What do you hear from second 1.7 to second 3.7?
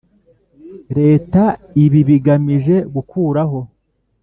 ibi bigamije gukuraho